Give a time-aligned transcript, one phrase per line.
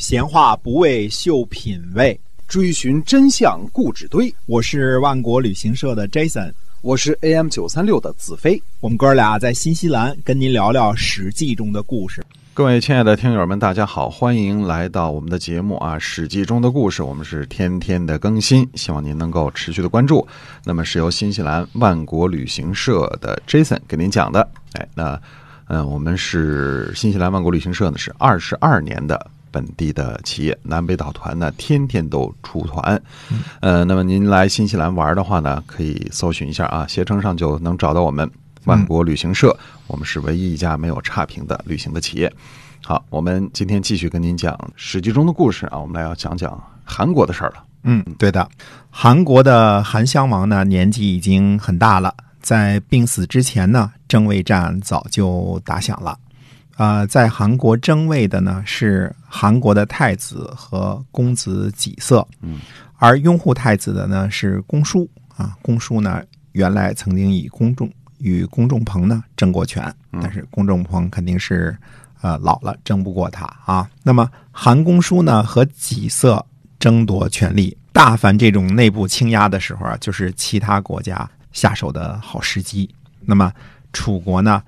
[0.00, 2.18] 闲话不为秀品味，
[2.48, 4.34] 追寻真相固执堆。
[4.46, 8.60] 我是万国旅行社的 Jason，我是 AM 九三六的子飞。
[8.80, 12.24] 我们哥俩在新西兰跟您聊聊《史记》中的故事。
[12.54, 20.26] 各位亲爱的听友们，大家好，欢迎来到我们的节目啊，《史记》中的故事，我们是天天的更新，希望您能够持续的关注。
[20.64, 24.48] 那么是由新西兰万国旅行社的 Jason 给您讲的。
[24.72, 25.20] 哎，那
[25.66, 33.00] 嗯，我们是新西兰万国旅行社呢，是二十二年的本地的企业，南北岛团呢天天都出团。
[33.60, 38.30] 呃，那么您来新西兰玩的话呢，可以搜寻一下啊，携程上就能找到我们。
[38.66, 42.30] 万国旅行社，我们是唯一一家没有差评的旅行的企业。
[42.84, 47.64] 好，我们今天继续跟您讲《史记》中的故事啊，我们来要讲讲韩国的事儿了。
[47.84, 48.46] 嗯，对的，
[48.90, 56.18] 韩国的韩襄王呢，年纪已经很大了，在病死之前呢，争位战早就打响了。
[56.80, 62.58] 啊，在韩国争位的呢是韩国的太子和公子己色，嗯，
[62.96, 67.90] 而拥护太子的呢是公叔啊，公叔呢原来曾经以公众。
[68.22, 71.74] 与公仲鹏呢争过权，但是公仲鹏肯定是
[72.20, 73.88] 呃老了，争不过他啊。
[74.02, 76.44] 那么韩公叔呢和己色
[76.78, 82.86] 争夺权力，大凡这种内部倾压的时候啊，就是其他国家下手的好时机。
[83.22, 83.50] 那么
[83.94, 84.62] 楚国呢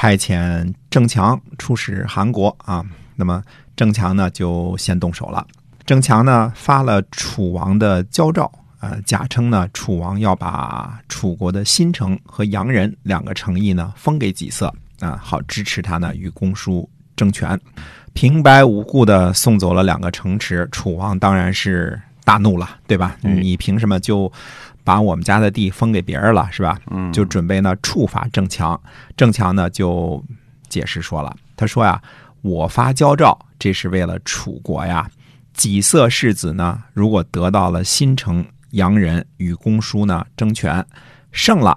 [0.00, 2.82] 派遣郑强出使韩国啊，
[3.16, 3.44] 那么
[3.76, 5.46] 郑强呢就先动手了。
[5.84, 8.50] 郑强呢发了楚王的交诏。
[8.78, 17.60] 呃，假称呢，楚王要把楚国的新城和阳人两个城邑呢封给己色啊，好支持他呢与公叔争权。
[18.14, 23.16] 平白无故的送走了两个城池，楚王当然是大怒了，对吧？
[23.22, 24.30] 你凭什么就
[24.84, 26.78] 把我们家的地封给别人了，是吧？
[26.90, 28.80] 嗯，就准备呢处罚郑强。
[29.16, 30.22] 郑强呢就
[30.68, 32.00] 解释说了，他说呀，
[32.42, 35.10] 我发交诏，这是为了楚国呀。
[35.52, 38.44] 己色世子呢，如果得到了新城。
[38.74, 40.86] 洋人与公叔呢争权，
[41.32, 41.76] 胜了，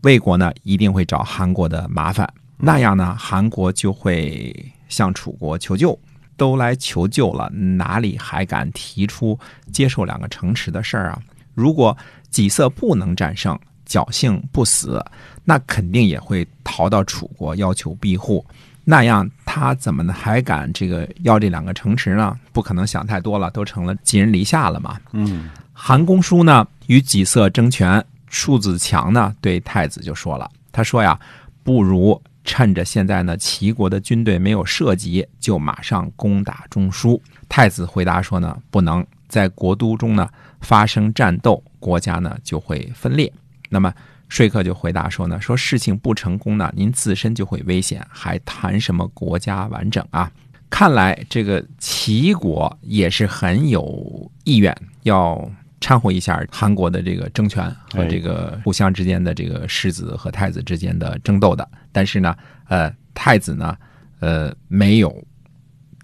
[0.00, 2.26] 魏国呢一定会找韩国的麻烦。
[2.56, 5.92] 那样呢，韩国就会向楚国求救。
[6.36, 9.38] 都来求救了，哪里还敢提出
[9.72, 11.18] 接受两个城池的事儿啊？
[11.54, 11.96] 如果
[12.30, 15.04] 己色不能战胜，侥幸不死，
[15.44, 18.44] 那肯定也会逃到楚国要求庇护。
[18.84, 22.36] 那样他怎么还敢这个要这两个城池呢？
[22.52, 24.98] 不可能想太多了，都成了寄人篱下了嘛。
[25.12, 25.50] 嗯。
[25.72, 31.18] 韩公叔呢与己色争权，庶子强呢对太子就说了：“他说呀，
[31.62, 40.28] 不如趁着现在呢齐国的军队没有涉及，就马上攻打中书。”太子回答说：“呢不能在国都中呢
[40.60, 43.32] 发生战斗，国家呢就会分裂。”
[43.70, 43.92] 那么
[44.28, 50.30] 说客就回答说：“呢说事情不成功呢，您自身就会危险，还谈什么国家完整啊？
[50.70, 55.50] 看来这个齐国也是很有意愿要。”
[55.82, 62.34] 掺和一下韩国的这个政权和这个互相之间的这个世子和太子之间的争斗的，但是呢，
[62.68, 63.76] 呃，太子呢，
[64.20, 65.12] 呃，没有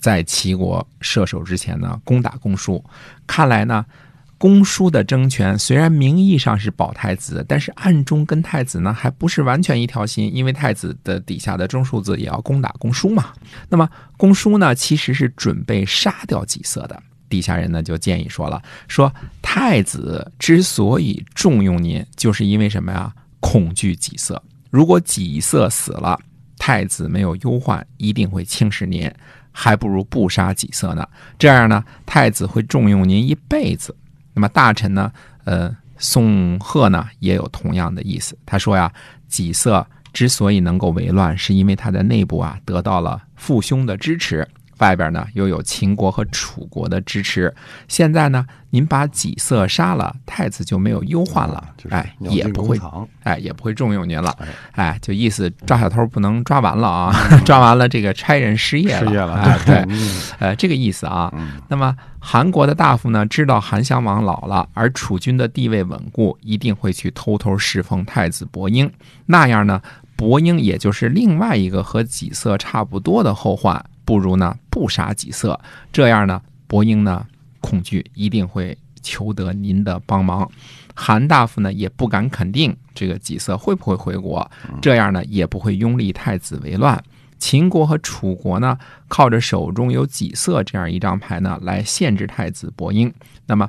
[0.00, 2.84] 在齐国射手之前呢攻打公叔。
[3.24, 3.86] 看来呢，
[4.36, 13.32] 公叔的争权虽然名义上是保太子，但是暗中跟太子呢还不是完全一条心，因为太子的底下的中庶子也要攻打公叔嘛。
[13.68, 17.00] 那么公叔呢，其实是准备杀掉己色的。
[17.28, 19.12] 底下人呢就建议说了，说
[19.42, 23.12] 太子之所以重用您，就是因为什么呀？
[23.40, 24.42] 恐惧己色。
[24.70, 26.18] 如果己色死了，
[26.58, 29.10] 太子没有忧患，一定会轻视您，
[29.52, 31.08] 还不如不杀己色呢。
[31.38, 33.94] 这样呢，太子会重用您一辈子。
[34.34, 35.10] 那么大臣呢，
[35.44, 38.36] 呃，宋贺呢也有同样的意思。
[38.44, 38.92] 他说呀，
[39.28, 44.46] 己色之所以能够为乱，是因为他在内部啊得到了父兄的支持。
[44.78, 47.54] 外边呢又有秦国和楚国的支持，
[47.88, 52.78] 现在呢您把己色杀了，太子就没有忧患了，哎，也不会，
[53.22, 54.36] 哎，也不会重用您了，
[54.72, 57.12] 哎，就意思抓小偷不能抓完了啊，
[57.44, 59.96] 抓完了这个差人失业了，哎对，
[60.38, 61.32] 呃，这个意思啊。
[61.68, 68.90] 那么韩国的大夫呢知道韩襄王老了，而楚军的地位稳固，一定会去偷偷侍奉太子伯英，
[69.26, 69.80] 那样呢，
[70.14, 73.84] 伯英也就是另外一个和己色差不多的后患。
[74.08, 75.60] 不如呢不杀己色，
[75.92, 77.26] 这样呢伯英呢
[77.60, 80.50] 恐惧一定会求得您的帮忙。
[80.94, 84.50] 韩大夫呢也不敢肯定这个己色会不会回国，
[84.80, 86.98] 这样呢也不会拥立太子为乱。
[87.38, 88.78] 秦国和楚国呢
[89.08, 93.12] 靠着手中有己色这样一张牌呢来限制太子伯英。
[93.44, 93.68] 那么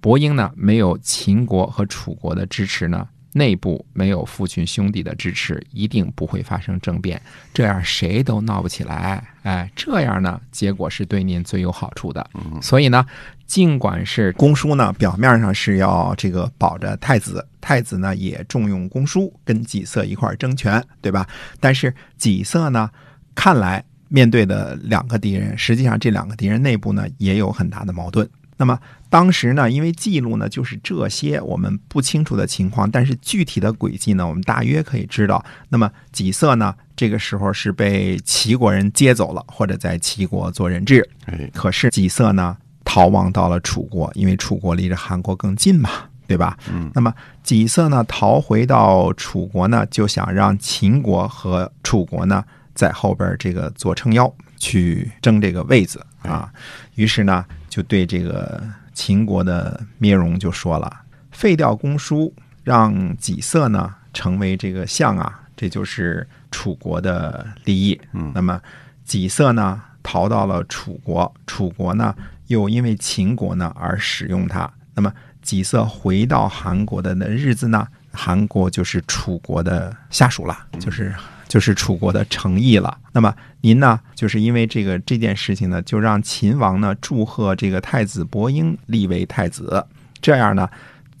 [0.00, 7.20] 伯英呢没有秦国和楚国的支持呢，内部没有父群兄弟的支持，一定不会发生政变，
[7.54, 9.22] 这样谁都闹不起来。
[9.42, 12.28] 哎，这样呢，结果是对您最有好处的。
[12.60, 13.06] 所以呢，
[13.46, 21.26] 尽管是公叔呢，表面上是要这个保着太子，太子呢也重用公叔，跟己色一块儿争权，对吧？
[21.60, 22.90] 但是己色呢，
[23.34, 28.28] 看来面对的两个敌人，实际上这两个敌人内部呢也有很大的矛盾。
[28.60, 28.78] 那么
[29.08, 35.42] 当时呢，因为记录呢就是这些我们不清楚的情况，但是具体的轨迹呢，我们大约可以知道。
[35.70, 41.08] 那么己色呢，这个时候是被齐国人接走了，或者在齐国做人质。
[41.24, 42.54] 哎，可是己色呢，
[42.84, 45.88] 逃亡到了楚国，因为楚国离着韩国更近嘛，
[46.26, 46.58] 对吧？
[46.70, 46.90] 嗯。
[46.94, 47.10] 那么
[47.42, 56.52] 己色呢，逃回到楚国呢，就想让秦国和楚国呢，在后边这个做撑腰，去争这个位子啊。
[56.96, 58.62] 于是呢，就对这个
[58.92, 60.94] 秦国的灭戎就说了：
[61.30, 62.30] 废掉公叔，
[62.62, 67.98] 让己色呢成为这个相啊，这就是楚国的利益。
[68.12, 68.60] 嗯那么
[69.04, 72.14] 己色呢逃到了楚国，楚国呢
[72.48, 74.70] 又因为秦国呢而使用他。
[74.94, 81.14] 那么己色回到韩国的那日子呢，韩国就是楚国的下属了，就是
[81.50, 82.96] 就是楚国的诚意了。
[83.12, 89.84] 那么您呢，就是因为这个这件事情呢，就让秦王呢祝贺这个太子伯英立为太子，
[90.22, 90.70] 这样呢。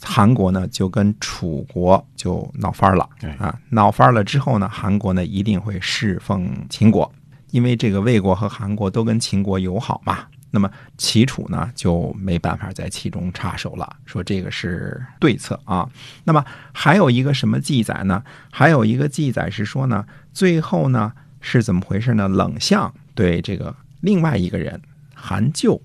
[0.02, 7.12] 韩国呢就跟楚国就闹翻了对啊，闹翻了之后呢，韩国呢一定会侍奉秦国，
[7.50, 10.20] 因为这个魏国和韩国都跟秦国友好嘛。
[10.50, 15.88] 那么齐楚呢就没办法在其中插手了，说这个是对策啊。
[16.24, 18.22] 那么还有一个什么记载呢？
[18.50, 22.28] 还有一个记载是说呢，最后呢是怎么回事呢？
[22.28, 24.80] 冷相对这个另外一个人
[25.14, 25.80] 韩咎，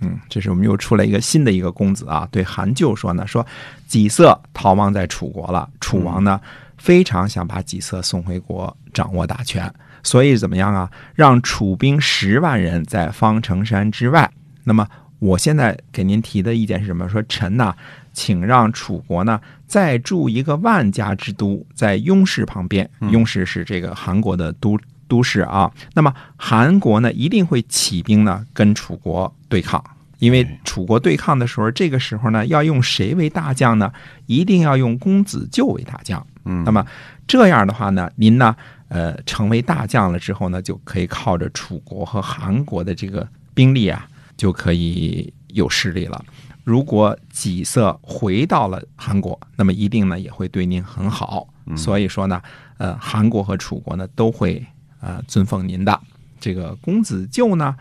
[0.00, 3.46] 嗯，这是我们又出来一个新的一个公子啊，对韩咎说呢，说
[3.86, 6.40] 己色逃亡在楚国了，楚王呢
[6.76, 9.72] 非常想把己色送回国，掌握大权，
[10.02, 10.90] 所以怎么样啊？
[11.14, 14.30] 让楚兵十万人在方城山之外。
[14.64, 14.86] 那么
[15.18, 17.08] 我现在给您提的意见是什么？
[17.08, 17.74] 说臣呐、
[18.12, 22.88] 请让楚国呢再筑一个万家之都，在雍氏旁边。
[23.10, 24.78] 雍氏是这个韩国的都
[25.08, 25.70] 都市啊。
[25.94, 29.82] 那么韩国呢一定会起兵呢跟楚国对抗。
[30.18, 33.92] 因为楚国对抗的时候，这个时候呢，要用谁为大将呢？
[34.26, 36.26] 一定要用公子纠为大将。
[36.44, 36.84] 嗯那么
[37.28, 38.56] 这样的话呢，您呢，
[38.88, 46.24] 呃，成为大将了之后呢，就可以靠着楚国和韩国的这个兵力啊，就可以有势力了。
[46.64, 51.48] 如果己色回到了韩国，那么一定呢也会对您很好。
[51.76, 52.42] 所以说呢，
[52.78, 54.64] 呃，韩国和楚国呢都会
[55.00, 56.00] 呃尊奉您的。
[56.40, 57.76] 这个公子纠呢，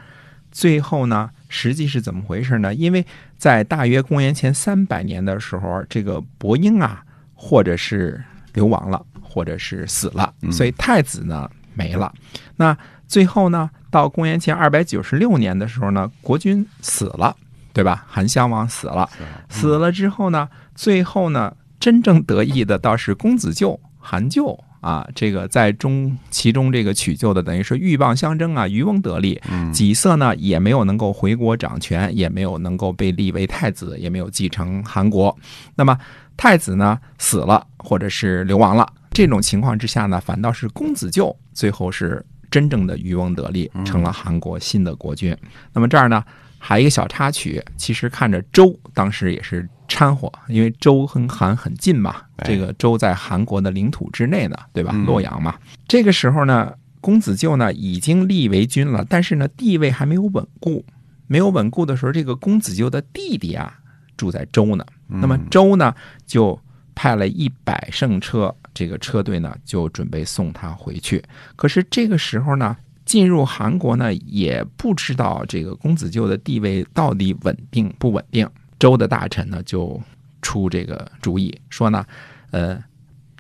[0.52, 2.74] 最后呢，实际是怎么回事呢？
[2.74, 3.06] 因为
[3.38, 8.24] 在大约公元前三百年的时候，这个伯英啊，或者是
[8.54, 12.12] 流亡了，或者是死了，所以太子呢没了。
[12.56, 12.76] 那
[13.08, 17.36] 最后呢，到公元前二百九十六年的时候呢，国君死了，
[17.74, 18.06] 对吧？
[18.08, 19.10] 韩襄王死了，
[19.50, 29.42] 死了之后呢，最后呢，真正得意的倒是公子纠韩咎啊，这个在中其中这个取救的等于是鹬蚌相争啊，渔翁得利。
[29.74, 35.38] 己色呢也没有能够回国掌权，也没有能够被立为太子，也没有继承韩国。
[35.76, 35.98] 那么
[36.38, 45.36] 太子呢死了，或者是流亡了，这种情况之下呢，反倒是公子纠最后是真正的渔翁得利，成了韩国新的国君。
[45.74, 46.24] 那么这儿呢
[46.58, 54.92] 还有一个小插曲，其实看着周当时也是掺和，因为周跟韩很近嘛，哎这个周在韩国的领土之内呢，对吧？
[54.94, 55.56] 嗯洛阳嘛。
[55.88, 60.86] 这个时候呢，公子纠呢已经立为君了，但是呢地位还没有稳固。
[61.30, 63.78] 没有稳固的时候，这个公子纠的弟弟啊
[64.16, 64.86] 住在周呢。
[65.08, 65.94] 那么周呢
[66.26, 66.58] 就
[66.96, 71.22] 派了一百乘车，这个车队呢就准备送他回去。
[71.58, 78.50] 可是这个时候呢，进入韩国呢也不知道这个公子纠的地位到底稳定不稳定。
[78.80, 80.02] 周的大臣呢就
[80.42, 82.06] 出这个主意，说呢，
[82.52, 82.82] 呃，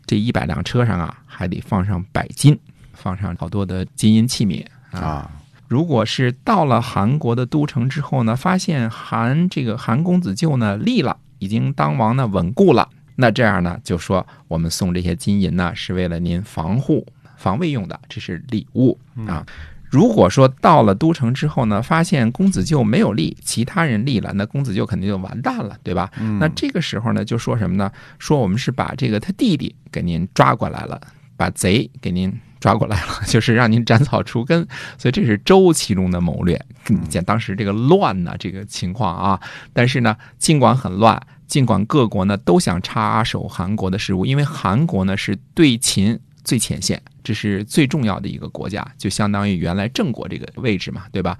[0.05, 2.57] 这一百辆车上啊还得放上百金，
[2.93, 4.99] 放上好多的金银器皿啊。
[4.99, 5.31] 啊，
[5.67, 19.45] 如果是到了韩国的都城之后呢，发现韩这个韩公子纠呢立了，已经当王呢稳固了，那这样呢就说我们送这些金银呢是为了您防护防卫用的，这是礼物啊。
[19.89, 26.11] 如果说到了都城之后呢，发现公子纠没有立，其他人立了，那公子纠肯定就完蛋了，对吧？
[26.39, 27.91] 那这个时候呢，就说什么呢？
[28.19, 30.99] 说我们是把这个他弟弟给您抓过来了，
[31.37, 34.67] 把贼给您抓过来了， 就是让您斩草除根。
[34.97, 36.59] 所以这是周其中的谋略。
[36.87, 39.39] 你见当时这个乱呢，这个情况啊，
[39.73, 51.37] 但是呢，尽管很乱，尽管各国呢都想插手韩国的事务，因为韩国呢是对秦最前线，这是最重要的一个国家，就相当于原来郑国这个位置嘛，对吧？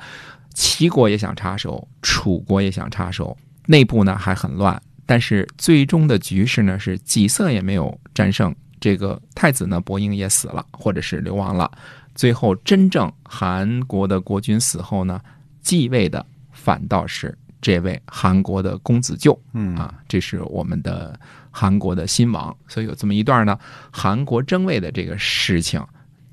[0.53, 3.37] 齐国也想插手，楚国也想插手，
[3.67, 4.79] 内部呢还很乱。
[5.05, 11.71] 但是最终的局势呢是己色也没有战胜，这个太子呢伯英也死了，或者是流亡了。
[12.13, 15.21] 最后真正韩国的国君死后呢，
[15.61, 17.37] 继位的反倒是。
[17.61, 21.19] 这位韩国的公子舅，嗯啊，这是我们的
[21.51, 23.57] 韩国的新王，所以有这么一段呢，
[23.91, 25.83] 韩国争位的这个事情。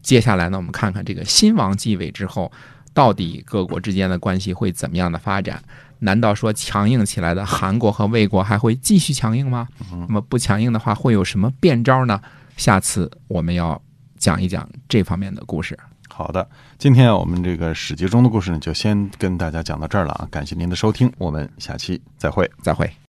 [0.02, 2.52] 接下来呢，我们看看这个新王继位之后，
[2.92, 5.62] 到底各国之间的关系会怎么样的发展？
[6.00, 9.66] 难道说强硬起来的韩国和魏国还会继续强硬吗？
[9.90, 12.20] 那么不强硬的话，会有什么变招呢？
[12.58, 13.80] 下次我们要
[14.18, 15.78] 讲一讲这方面的故事。
[16.16, 20.28] 好的，今天我们这个史记中的故事呢，就先跟大家讲到这儿了啊！
[20.30, 22.48] 感谢您的收听，我们下期再会。
[22.62, 22.88] 再会。